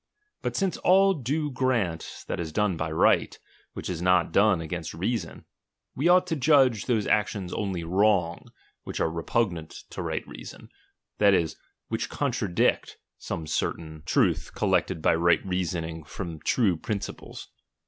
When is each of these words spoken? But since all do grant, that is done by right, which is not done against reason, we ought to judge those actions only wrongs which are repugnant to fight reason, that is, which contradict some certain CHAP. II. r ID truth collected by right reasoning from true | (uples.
But 0.41 0.55
since 0.55 0.77
all 0.77 1.13
do 1.13 1.51
grant, 1.51 2.23
that 2.25 2.39
is 2.39 2.51
done 2.51 2.75
by 2.75 2.91
right, 2.91 3.37
which 3.73 3.87
is 3.87 4.01
not 4.01 4.31
done 4.31 4.59
against 4.59 4.95
reason, 4.95 5.45
we 5.93 6.07
ought 6.07 6.25
to 6.25 6.35
judge 6.35 6.87
those 6.87 7.05
actions 7.05 7.53
only 7.53 7.83
wrongs 7.83 8.49
which 8.81 8.99
are 8.99 9.11
repugnant 9.11 9.83
to 9.91 10.01
fight 10.01 10.27
reason, 10.27 10.69
that 11.19 11.35
is, 11.35 11.55
which 11.87 12.09
contradict 12.09 12.97
some 13.19 13.45
certain 13.45 13.99
CHAP. 13.99 13.99
II. 13.99 13.99
r 13.99 13.99
ID 13.99 14.05
truth 14.39 14.51
collected 14.55 15.01
by 15.03 15.13
right 15.13 15.45
reasoning 15.45 16.03
from 16.03 16.39
true 16.39 16.77
| 16.77 16.77
(uples. 16.77 17.49